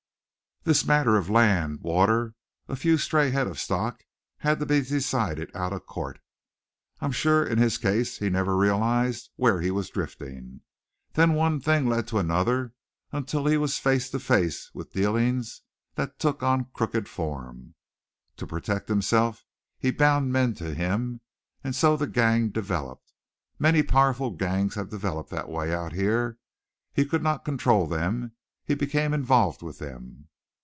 [0.63, 2.35] "This matter of land, water,
[2.67, 4.03] a few stray head of stock
[4.37, 6.19] had to be decided out of court.
[6.99, 10.61] I'm sure in his case he never realized where he was drifting.
[11.13, 12.73] Then one thing led to another,
[13.11, 15.43] until he was face to face with dealing
[15.95, 17.73] that took on crooked form.
[18.37, 19.43] To protect himself
[19.79, 21.21] he bound men to him.
[21.63, 23.11] And so the gang developed.
[23.57, 26.37] Many powerful gangs have developed that way out here.
[26.93, 28.33] He could not control them.
[28.63, 30.27] He became involved with them.